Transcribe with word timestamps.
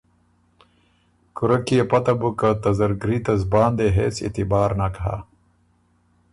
کُورۀ 1.35 1.57
کی 1.65 1.75
يې 1.79 1.83
پته 1.91 2.13
بُک 2.19 2.33
که 2.39 2.49
ته 2.61 2.69
زرګري 2.79 3.17
ته 3.25 3.33
زبان 3.41 3.71
دې 3.79 3.87
هېڅ 3.97 4.15
اعتبار 4.25 4.69
نک 4.79 4.95
هۀ۔ 5.05 5.15